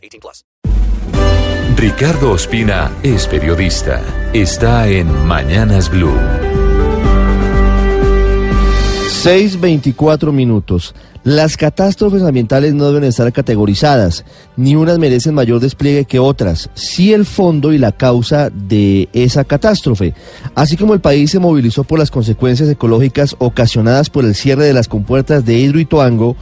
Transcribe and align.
18 0.00 0.20
plus. 0.20 0.44
Ricardo 1.76 2.32
Ospina 2.32 2.90
es 3.02 3.26
periodista. 3.26 4.02
Está 4.34 4.88
en 4.88 5.26
Mañanas 5.26 5.90
Blue. 5.90 6.14
6.24 9.22 10.32
minutos. 10.32 10.94
Las 11.24 11.58
catástrofes 11.58 12.22
ambientales 12.22 12.72
no 12.72 12.86
deben 12.86 13.04
estar 13.04 13.30
categorizadas, 13.32 14.24
ni 14.56 14.76
unas 14.76 14.98
merecen 14.98 15.34
mayor 15.34 15.60
despliegue 15.60 16.06
que 16.06 16.18
otras, 16.18 16.70
sí 16.72 17.12
el 17.12 17.26
fondo 17.26 17.74
y 17.74 17.78
la 17.78 17.92
causa 17.92 18.48
de 18.48 19.10
esa 19.12 19.44
catástrofe. 19.44 20.14
Así 20.54 20.78
como 20.78 20.94
el 20.94 21.00
país 21.00 21.30
se 21.30 21.38
movilizó 21.38 21.84
por 21.84 21.98
las 21.98 22.10
consecuencias 22.10 22.70
ecológicas 22.70 23.36
ocasionadas 23.38 24.08
por 24.08 24.24
el 24.24 24.34
cierre 24.34 24.64
de 24.64 24.72
las 24.72 24.88
compuertas 24.88 25.44
de 25.44 25.58
Hidroituango, 25.58 26.36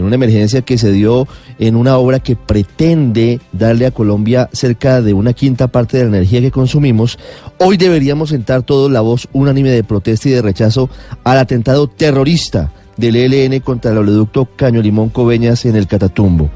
en 0.00 0.06
una 0.06 0.16
emergencia 0.16 0.62
que 0.62 0.78
se 0.78 0.90
dio 0.92 1.28
en 1.58 1.76
una 1.76 1.96
obra 1.96 2.20
que 2.20 2.36
pretende 2.36 3.40
darle 3.52 3.86
a 3.86 3.90
Colombia 3.90 4.48
cerca 4.52 5.02
de 5.02 5.12
una 5.12 5.32
quinta 5.32 5.68
parte 5.68 5.98
de 5.98 6.04
la 6.04 6.16
energía 6.16 6.40
que 6.40 6.50
consumimos, 6.50 7.18
hoy 7.58 7.76
deberíamos 7.76 8.30
sentar 8.30 8.62
todos 8.62 8.90
la 8.90 9.02
voz 9.02 9.28
unánime 9.32 9.70
de 9.70 9.84
protesta 9.84 10.28
y 10.28 10.32
de 10.32 10.42
rechazo 10.42 10.90
al 11.22 11.38
atentado 11.38 11.86
terrorista 11.88 12.72
del 12.96 13.16
ELN 13.16 13.60
contra 13.60 13.92
el 13.92 13.98
oleoducto 13.98 14.48
Caño 14.56 14.82
Limón 14.82 15.10
Coveñas 15.10 15.64
en 15.64 15.76
el 15.76 15.86
Catatumbo. 15.86 16.50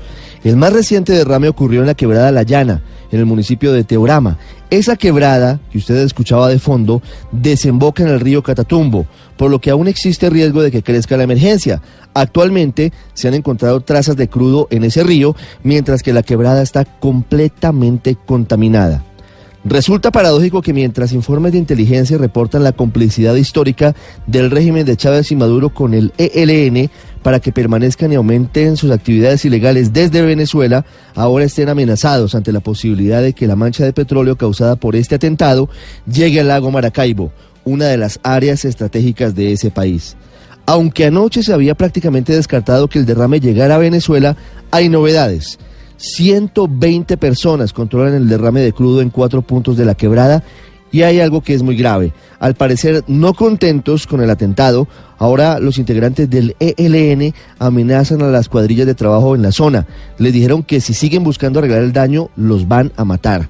El 0.44 0.58
más 0.58 0.74
reciente 0.74 1.14
derrame 1.14 1.48
ocurrió 1.48 1.80
en 1.80 1.86
la 1.86 1.94
quebrada 1.94 2.30
La 2.30 2.42
Llana, 2.42 2.82
en 3.10 3.18
el 3.18 3.24
municipio 3.24 3.72
de 3.72 3.82
Teorama. 3.82 4.36
Esa 4.68 4.96
quebrada, 4.96 5.58
que 5.72 5.78
usted 5.78 5.96
escuchaba 5.96 6.48
de 6.48 6.58
fondo, 6.58 7.00
desemboca 7.32 8.02
en 8.02 8.10
el 8.10 8.20
río 8.20 8.42
Catatumbo, 8.42 9.06
por 9.38 9.50
lo 9.50 9.58
que 9.58 9.70
aún 9.70 9.88
existe 9.88 10.28
riesgo 10.28 10.62
de 10.62 10.70
que 10.70 10.82
crezca 10.82 11.16
la 11.16 11.24
emergencia. 11.24 11.80
Actualmente 12.12 12.92
se 13.14 13.26
han 13.26 13.34
encontrado 13.34 13.80
trazas 13.80 14.16
de 14.16 14.28
crudo 14.28 14.68
en 14.70 14.84
ese 14.84 15.02
río, 15.02 15.34
mientras 15.62 16.02
que 16.02 16.12
la 16.12 16.22
quebrada 16.22 16.60
está 16.60 16.84
completamente 16.84 18.14
contaminada. 18.26 19.02
Resulta 19.66 20.10
paradójico 20.10 20.60
que 20.60 20.74
mientras 20.74 21.14
informes 21.14 21.52
de 21.52 21.58
inteligencia 21.58 22.18
reportan 22.18 22.62
la 22.62 22.72
complicidad 22.72 23.34
histórica 23.34 23.94
del 24.26 24.50
régimen 24.50 24.84
de 24.84 24.98
Chávez 24.98 25.32
y 25.32 25.36
Maduro 25.36 25.70
con 25.70 25.94
el 25.94 26.12
ELN 26.18 26.90
para 27.22 27.40
que 27.40 27.50
permanezcan 27.50 28.12
y 28.12 28.16
aumenten 28.16 28.76
sus 28.76 28.90
actividades 28.90 29.42
ilegales 29.46 29.94
desde 29.94 30.20
Venezuela, 30.20 30.84
ahora 31.14 31.46
estén 31.46 31.70
amenazados 31.70 32.34
ante 32.34 32.52
la 32.52 32.60
posibilidad 32.60 33.22
de 33.22 33.32
que 33.32 33.46
la 33.46 33.56
mancha 33.56 33.86
de 33.86 33.94
petróleo 33.94 34.36
causada 34.36 34.76
por 34.76 34.96
este 34.96 35.14
atentado 35.14 35.70
llegue 36.06 36.40
al 36.40 36.48
lago 36.48 36.70
Maracaibo, 36.70 37.32
una 37.64 37.86
de 37.86 37.96
las 37.96 38.20
áreas 38.22 38.66
estratégicas 38.66 39.34
de 39.34 39.52
ese 39.52 39.70
país. 39.70 40.14
Aunque 40.66 41.06
anoche 41.06 41.42
se 41.42 41.54
había 41.54 41.74
prácticamente 41.74 42.34
descartado 42.34 42.88
que 42.88 42.98
el 42.98 43.06
derrame 43.06 43.40
llegara 43.40 43.76
a 43.76 43.78
Venezuela, 43.78 44.36
hay 44.70 44.90
novedades. 44.90 45.58
120 46.04 47.16
personas 47.16 47.72
controlan 47.72 48.14
el 48.14 48.28
derrame 48.28 48.60
de 48.60 48.72
crudo 48.72 49.00
en 49.00 49.08
cuatro 49.08 49.40
puntos 49.40 49.76
de 49.78 49.86
la 49.86 49.94
quebrada 49.94 50.42
y 50.92 51.02
hay 51.02 51.18
algo 51.18 51.40
que 51.40 51.54
es 51.54 51.62
muy 51.62 51.76
grave. 51.76 52.12
Al 52.38 52.54
parecer, 52.54 53.02
no 53.08 53.32
contentos 53.32 54.06
con 54.06 54.20
el 54.20 54.30
atentado, 54.30 54.86
ahora 55.18 55.58
los 55.58 55.78
integrantes 55.78 56.28
del 56.28 56.54
ELN 56.60 57.34
amenazan 57.58 58.22
a 58.22 58.28
las 58.28 58.48
cuadrillas 58.48 58.86
de 58.86 58.94
trabajo 58.94 59.34
en 59.34 59.42
la 59.42 59.50
zona. 59.50 59.86
Les 60.18 60.32
dijeron 60.32 60.62
que 60.62 60.80
si 60.80 60.92
siguen 60.92 61.24
buscando 61.24 61.58
arreglar 61.58 61.82
el 61.82 61.92
daño, 61.92 62.30
los 62.36 62.68
van 62.68 62.92
a 62.96 63.04
matar. 63.04 63.48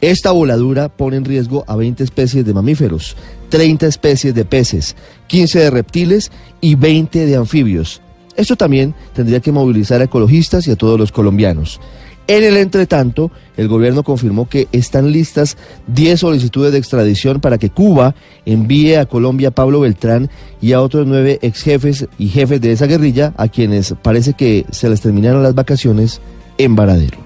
Esta 0.00 0.32
voladura 0.32 0.88
pone 0.88 1.16
en 1.16 1.24
riesgo 1.24 1.64
a 1.68 1.76
20 1.76 2.02
especies 2.02 2.44
de 2.44 2.52
mamíferos, 2.52 3.16
30 3.50 3.86
especies 3.86 4.34
de 4.34 4.44
peces, 4.44 4.96
15 5.28 5.60
de 5.60 5.70
reptiles 5.70 6.32
y 6.60 6.74
20 6.74 7.26
de 7.26 7.36
anfibios. 7.36 8.02
Esto 8.36 8.56
también 8.56 8.94
tendría 9.14 9.40
que 9.40 9.52
movilizar 9.52 10.00
a 10.00 10.04
ecologistas 10.04 10.66
y 10.66 10.70
a 10.70 10.76
todos 10.76 10.98
los 10.98 11.12
colombianos. 11.12 11.80
En 12.28 12.44
el 12.44 12.56
entretanto, 12.56 13.32
el 13.56 13.66
gobierno 13.66 14.04
confirmó 14.04 14.48
que 14.48 14.68
están 14.70 15.10
listas 15.10 15.56
10 15.88 16.20
solicitudes 16.20 16.72
de 16.72 16.78
extradición 16.78 17.40
para 17.40 17.58
que 17.58 17.70
Cuba 17.70 18.14
envíe 18.46 18.94
a 18.94 19.06
Colombia 19.06 19.48
a 19.48 19.52
Pablo 19.52 19.80
Beltrán 19.80 20.30
y 20.60 20.72
a 20.72 20.80
otros 20.80 21.06
nueve 21.06 21.40
ex 21.42 21.62
jefes 21.62 22.06
y 22.18 22.28
jefes 22.28 22.60
de 22.60 22.72
esa 22.72 22.86
guerrilla 22.86 23.34
a 23.36 23.48
quienes 23.48 23.94
parece 24.02 24.34
que 24.34 24.64
se 24.70 24.88
les 24.88 25.00
terminaron 25.00 25.42
las 25.42 25.54
vacaciones 25.54 26.20
en 26.58 26.76
Varadero. 26.76 27.21